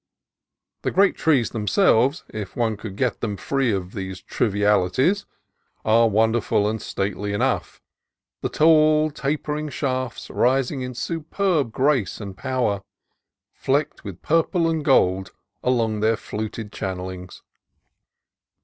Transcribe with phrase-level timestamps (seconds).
[0.81, 5.27] The great trees themselves, if one could get them free of these trivialities,
[5.85, 7.79] are wonderful and stately enough,
[8.41, 12.81] the tall, tapering shafts rising in superb grace and power,
[13.53, 17.43] flecked with purple and gold along their fluted channellings.